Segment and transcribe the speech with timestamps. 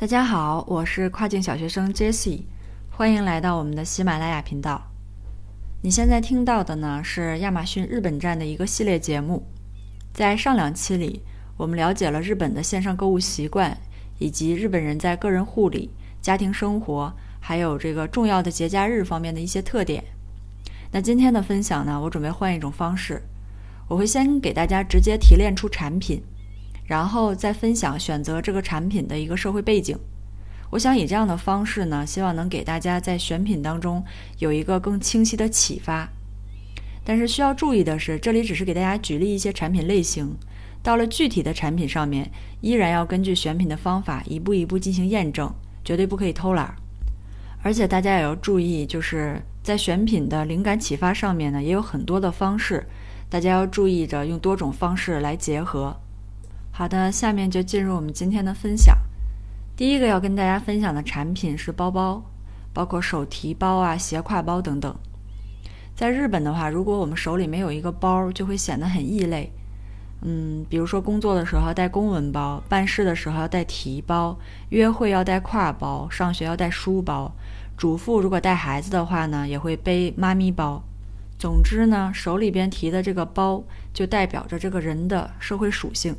[0.00, 2.42] 大家好，我是跨境小学生 Jessie，
[2.88, 4.80] 欢迎来到我们的喜马拉雅频道。
[5.82, 9.42] 你现在听到的呢是亚马逊日本站的一个系列节目。
[10.14, 11.20] 在上两期里，
[11.56, 13.76] 我们了解了日本的线上购物习惯，
[14.20, 15.90] 以及日本人在个人护理、
[16.22, 20.04] 家庭生活，还有这个重要的节假日方面的一些特点。
[20.92, 23.20] 那今天的分享呢，我准备换一种方式，
[23.88, 26.22] 我会先给大家直接提炼出产品。
[26.88, 29.94] 然后再分享选择这个产品的一个社会背景，
[30.70, 34.02] 我想以这样的方式呢，希望能给大家在选品当中
[34.38, 36.08] 有一个更清晰的启发。
[37.04, 40.34] 但是需要注意的是，这里只是给大家举例一些产品类型，
[40.82, 42.30] 到了具体的产品上面，
[42.62, 45.52] 依然要根据选品的方法一步一步进行验证，
[45.84, 46.74] 绝对不可以偷懒。
[47.62, 52.86] 而且大家也要注意，就是在选品的灵感启发上面呢，也有很多的方式，
[53.28, 55.94] 大家要注意着用多种方式来结合。
[56.78, 58.96] 好的，下面就进入我们今天的分享。
[59.74, 62.22] 第一个要跟大家分享的产品是包包，
[62.72, 64.94] 包括手提包啊、斜挎包等等。
[65.96, 69.50] 在日本的话，如果我们手里没有一个包，就会显得很异类。
[70.22, 74.38] 嗯，比如说工作的时候要带公文包，办事的时候要带提包，
[74.68, 77.32] 约会要带挎包，上学要带书包。
[77.76, 80.84] 主妇如果带孩子的话呢，也会背妈咪包。
[81.40, 86.14] 总之呢，手里边提的这个包，就代表着这个人的社会属性。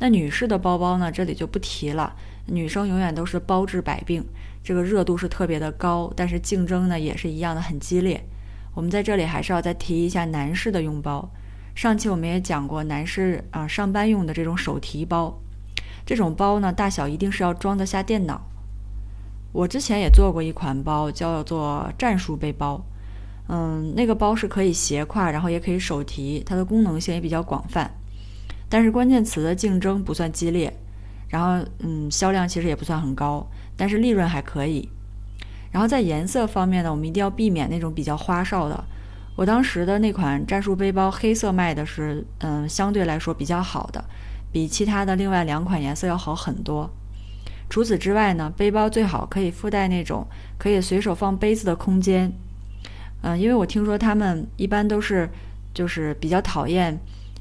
[0.00, 1.10] 那女士的包包呢？
[1.10, 2.14] 这里就不提了。
[2.46, 4.24] 女生永远都是包治百病，
[4.62, 8.24] 这个热度是特别的高，但是竞争呢也是一样的很激烈。
[8.74, 11.28] 我们在这里还是要再提一下男士的用包。
[11.74, 15.36] 上期我们也讲过，男士啊上班用的这种手提包，
[16.06, 18.40] 这种包呢大小一定是要装得下电脑。
[19.52, 22.84] 我之前也做过一款包，叫做战术背包。
[23.48, 27.97] 嗯，那个包是可以斜挎，然后也可以手提，它的功能性也比较广泛。
[28.68, 30.72] 但是关键词的竞争不算激烈，
[31.28, 34.88] 然后嗯，销量其实也不算很高，但是利润还可以。
[35.70, 38.84] 然后在颜色方面呢，我们一定要避免那种比较花哨的。
[39.36, 44.04] 我当时的那款战术背包黑色卖的是嗯相对来说比较好的，
[44.50, 46.90] 比其他的另外两款颜色要好很多。
[47.70, 50.26] 除此之外呢，背包最好可以附带那种
[50.58, 52.32] 可以随手放杯子的空间。
[53.22, 55.28] 嗯，因为我听说他们一般都是
[55.72, 56.98] 就是比较讨厌。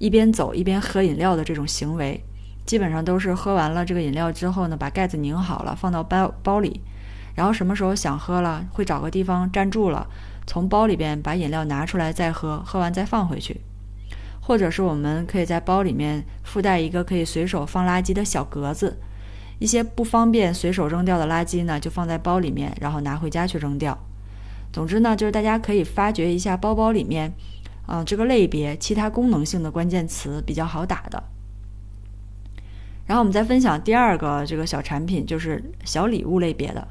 [0.00, 2.18] 一边走一边喝饮料的这种行为，
[2.64, 6.80] 基本上都是喝完了这个饮料之后呢，把盖子拧好了放到包包里，
[7.34, 10.06] 然后什么时候想喝了，会找个地方站住了，
[10.46, 13.60] 从包里边把饮料拿出来再喝，喝完再放回去。
[14.40, 18.98] 或者是我们可以在包里面附带一个可以随手放垃圾的小格子，
[19.58, 23.98] 一些不方便随手扔掉的垃圾呢，就放在包里面，然后拿回家去扔掉。
[24.72, 27.34] 总之呢，就是大家可以发掘一下包包里面。
[27.90, 31.20] 啊，这个类别其他功能性的关键词比较好打的。
[33.04, 36.86] 然后我们再分享第二个这个小产品，就是小礼物类别的。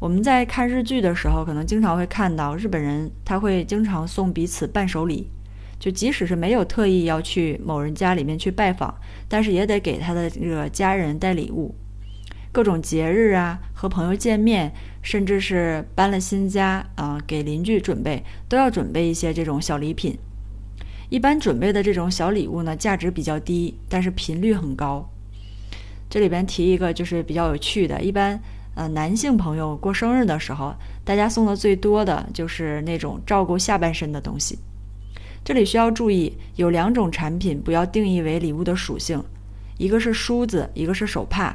[0.00, 5.28] 我们在看日剧的时候，可能经常会看到日本人他会经常送彼此伴手礼，
[5.78, 8.94] 就即使是没有特意要去某人家里面去拜访，
[9.28, 11.74] 但是也得给他的这个家人带礼物。
[12.56, 14.72] 各种节日啊，和朋友见面，
[15.02, 20.16] 甚至是搬了新家啊，给邻居准备，都要准备一些这种小礼品。
[21.10, 25.06] 一般准备的这种小礼物呢，价值比较低，但是频率很高。
[26.08, 28.40] 这里边提一个就是比较有趣的，一般
[28.74, 30.74] 呃男性朋友过生日的时候，
[31.04, 34.58] 大家送的最多的就是那种照顾下半身的东西。
[35.44, 39.22] 这里需要注意，有两种产品不要定义为礼物的属性，
[39.76, 41.54] 一个是梳子，一个是手帕。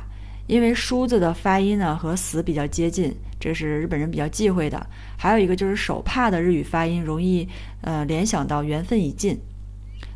[0.52, 4.86] 因为梳子的发音呢和死比较接近，这是日本人比较忌讳的。
[5.18, 7.48] 还有一个就是手帕的日语发音容易
[7.80, 9.40] 呃联想到缘分已尽，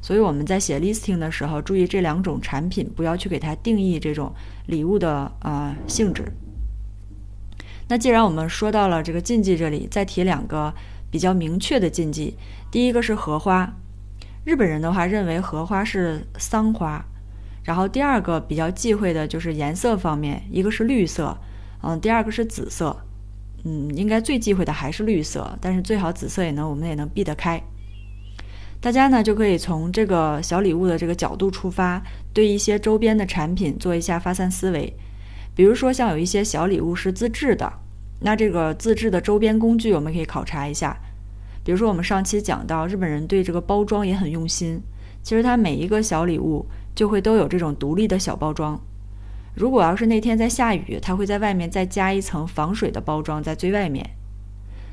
[0.02, 4.30] 所以我们在写 listing 的时候注意这两种产品，不要去给它定义这种
[4.66, 6.30] 礼物的呃性质。
[7.88, 10.74] 那既然我们说到了这个禁忌，这里再提两个
[11.10, 12.36] 比较明确的禁忌。
[12.70, 13.74] 第一个是荷花，
[14.44, 17.06] 日本人的话认为荷花是丧花。
[17.66, 21.36] 然后第二个比较忌讳的就是颜色方面，一个是绿色，
[21.82, 22.96] 嗯，第二个是紫色，
[23.64, 27.60] 嗯，应该最忌讳的还是绿色，但是最好紫色也能，我们也能避得开。
[28.80, 32.00] 大家呢就可以从这个小礼物的这个角度出发，
[32.32, 34.94] 对一些周边的产品做一下发散思维。
[35.56, 37.74] 比如说像有一些小礼物是自制的，
[38.20, 40.96] 那这个自制的周边工具我们可以考察一下。
[41.64, 44.80] 比如说我们上期讲到日本人对这个包装也很用心，
[45.24, 46.64] 其实它每一个小礼物。
[46.96, 48.80] 就会都有这种独立的小包装。
[49.54, 54.10] 如果要是那天在下雨，它会在外面再加一层防水的包装在最外面。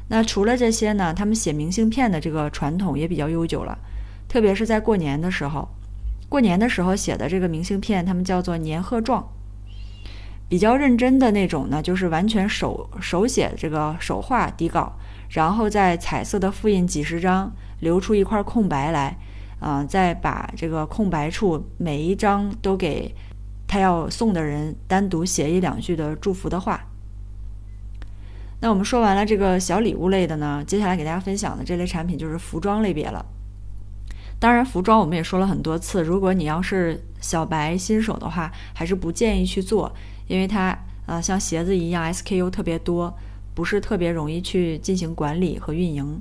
[0.08, 3.78] 那除了这些呢，他们写明信片的这个传统也比较悠久了，
[4.28, 5.68] 特别是在过年的时候，
[6.28, 9.26] 过年的时候写的这个明信片，他们叫做年贺状。
[10.48, 14.92] 比较认真的那种呢，就是完全手手写这个手画底稿，
[15.30, 17.50] 然后在彩色的复印几十张，
[17.80, 19.16] 留出一块空白来，
[19.62, 23.14] 啊，再把这个空白处每一张都给
[23.68, 26.84] 他要送的人单独写一两句的祝福的话。
[28.60, 33.24] 那我们说完了这个小礼物类的呢，接下来给大家分享的这类产品就是服装类别了。
[34.40, 39.92] 当然，服装我们也说了很多次，如果你要是小白新手的话，还是不建议去做，
[40.26, 40.76] 因为它
[41.06, 43.16] 呃像鞋子一样 SKU 特别多，
[43.54, 46.20] 不是特别容易去进行管理和运营。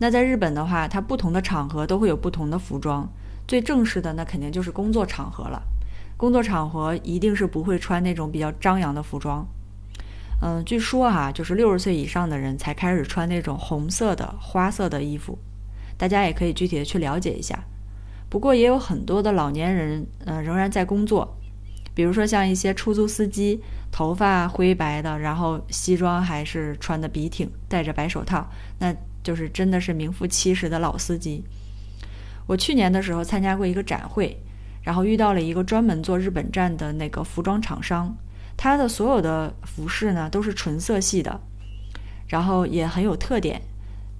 [0.00, 3.06] 那在日本的话，它不同的场合都会有不同的服装，
[3.46, 5.62] 最正式的那肯定就是工作场合了。
[6.16, 9.46] 工作场合一定是不会穿那种比较张扬的服装。
[10.40, 15.38] 嗯，据说哈，就是六十岁以上的人才开始穿那种红色的、花色的衣服，
[15.98, 17.62] 大家也可以具体的去了解一下。
[18.30, 21.36] 不过也有很多的老年人，嗯，仍然在工作，
[21.94, 23.62] 比如说像一些出租司机，
[23.92, 28.48] 头发灰白的，然后西装还是穿的笔挺，戴着白手套，
[28.78, 31.44] 那就是真的是名副其实的老司机。
[32.46, 34.36] 我去年的时候参加过一个展会，
[34.82, 38.16] 然后遇到了一个专门做日本站的那个服装厂商。
[38.56, 41.40] 它的所有的服饰呢都是纯色系的，
[42.28, 43.62] 然后也很有特点，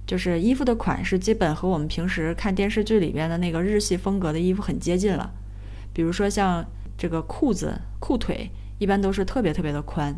[0.07, 5.31] 就是衣服的款式基本和我们平时看电视剧里边的那个日系风格的衣服很接近了。
[5.93, 6.65] 比如说像
[6.97, 8.49] 这个裤子裤腿
[8.79, 10.15] 一般都是特别特别的宽。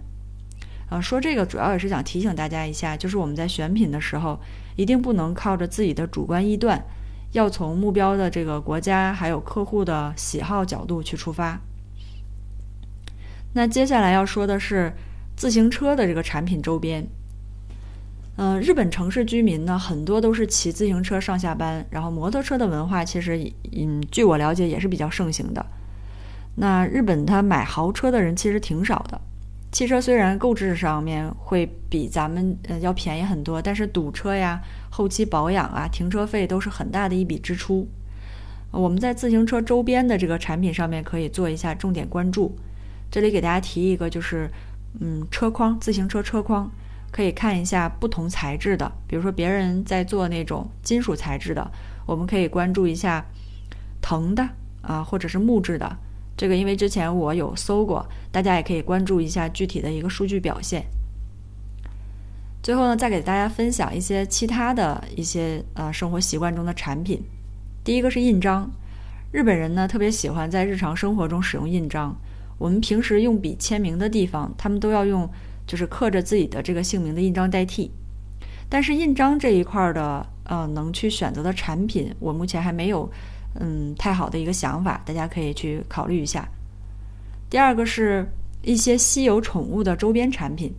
[0.90, 4.40] 啊，说这个主要也是想提醒大家一下，就是我们在选品的时候
[4.76, 6.84] 一定不能靠着自己的主观臆断，
[7.32, 11.60] 要从目标的这个国家还有客户的喜好角度去出发。
[13.54, 14.94] 那接下来要说的是
[15.36, 17.08] 自行车的这个产品周边。
[18.36, 23.40] 嗯，日本城市居民呢，很多都是骑自行车上下班，然后摩托车的文化其实，
[23.72, 25.64] 嗯，据我了解也是比较盛行的。
[26.56, 29.22] 那日本他买豪车的人其实挺少的，
[29.74, 34.62] 汽车虽然购置上面会比咱们呃要便宜很多，但是堵车呀、
[34.92, 37.90] 后期保养啊、停车费都是很大的一笔支出。
[38.70, 42.56] 我们在自行车周边的这个产品上面可以做一下重点关注。
[43.10, 44.48] 这里给大家提一个，就是，
[45.00, 46.70] 嗯，车筐，自行车车筐，
[47.12, 51.72] 可以看一下不同材质的，比如说别人在做那种金属材质的，
[52.06, 53.26] 我们可以关注一下
[54.02, 54.48] 藤的
[54.84, 55.98] 啊，或者是木质的。
[56.36, 60.84] 这个因为之前我有搜过，大家也可以关注一下具体的一个数据表现。
[62.62, 67.22] 最后呢，再给大家分享一些其他的一些呃生活习惯中的产品。
[67.84, 68.72] 第一个是印章，
[69.32, 72.16] 日本人呢特别喜欢在日常生活中使用印章。
[72.58, 75.30] 我们平时用笔签名的地方，他们都要用
[75.68, 77.92] 就是刻着自己的这个姓名的印章代替。
[78.70, 83.12] 但是印章这一块的呃能去选择的产品，我目前还没有
[83.60, 86.48] 嗯太好的一个想法，大家可以去考虑一下。
[87.50, 88.28] 第二个是
[88.62, 90.74] 一些稀有宠物的周边产品，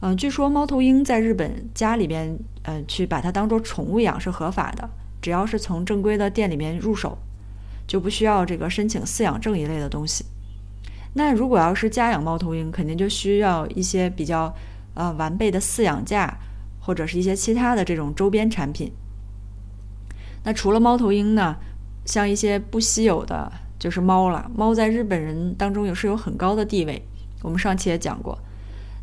[0.00, 4.88] 嗯，据说猫头鹰在日本家里边呃去把它当做宠物养是合法的，
[5.20, 7.18] 只要是从正规的店里面入手，
[7.86, 10.24] 就不需要这个申请饲养证一类的东西。
[11.14, 14.54] 那如果要是家养猫头鹰，肯定就需要一些比较
[14.94, 16.36] 呃完备的饲养架，
[16.80, 18.92] 或者是一些其他的这种周边产品。
[20.44, 21.56] 那除了猫头鹰呢，
[22.04, 24.50] 像一些不稀有的，就是猫了。
[24.54, 27.02] 猫在日本人当中也是有很高的地位，
[27.42, 28.38] 我们上期也讲过。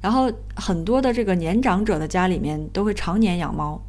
[0.01, 3.81] 然后很多的这个年长者的家里面都会常年养猫。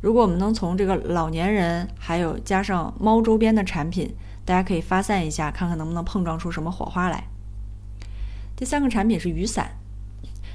[0.00, 4.14] 如果我们能从这个老年人，还有加上猫周边的产品，
[4.44, 7.24] 大家可以发散一下，看看能不能碰撞出什么火花来。
[8.54, 9.72] 第三个产品是雨伞，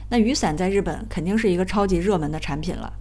[0.10, 2.94] 那雨伞在日本肯定是一个超级热门的产品了。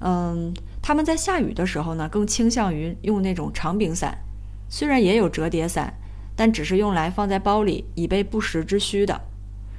[0.00, 0.52] 嗯，
[0.86, 4.18] 他们在下雨的时候呢，更倾向于用那种长柄伞，
[4.68, 5.92] 虽然也有折叠伞，
[6.36, 9.20] 但只是用来放在包里以备不时之需的。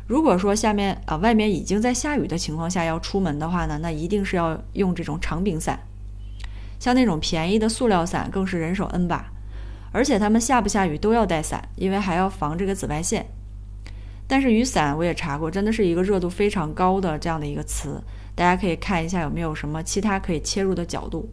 [0.06, 5.80] 如果说下面啊外面已经在下雨的情况下要出门的话呢，那一定是要用这种长柄伞。
[6.78, 9.32] 像那种便宜的塑料伞更是人手 N 把，
[9.94, 13.28] 而且他们下不下雨都要带伞，因为还要防这个紫外线。
[14.28, 18.04] 但是雨伞我也查过，真的是一个热度非常高的这样的一个词，
[18.38, 21.28] 大家可以看一下有没有什么其他可以切入的角度。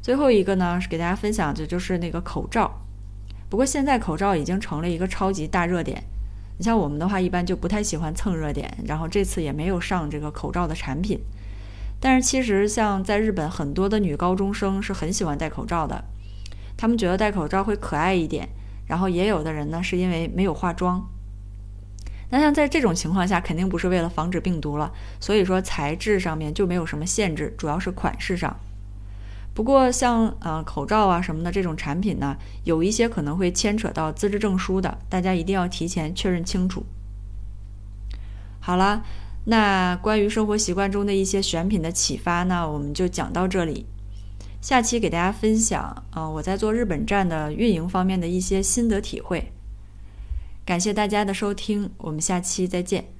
[0.00, 2.70] 最后一个呢是给大家分享的就是那个口罩，
[3.48, 6.04] 不过现在口罩已经成了一个超级大热点。
[6.56, 11.18] 你像我们的话，一般就不太喜欢蹭热点，然后这次也没有上这个口罩的产品。
[11.98, 16.04] 但是其实像在日本，很多的女高中生是很喜欢戴口罩的，
[16.76, 18.48] 她们觉得戴口罩会可爱一点。
[18.86, 21.04] 然后也有的人呢是因为没有化妆。
[22.30, 28.56] 那像在这种情况下，肯定不是为了防止病毒了，所以说材质上面就没有什么限制，主要是款式上。
[29.52, 36.86] 不过像呃口罩啊什么的这种产品呢，有一些可能会牵扯到资质证书的，大家一定要提前确认清楚。
[38.60, 39.02] 好了，
[39.46, 43.86] 那关于生活习惯中的一些选品的启发呢，我们就讲到这里。
[44.60, 49.50] 下期给大家分享啊，我在做日本站的运营方面的一些心得体会。
[50.70, 53.19] 感谢大家的收听，我们下期再见。